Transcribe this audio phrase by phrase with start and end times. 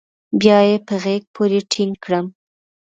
[0.39, 2.25] بيا يې په غېږ پورې ټينگ کړم.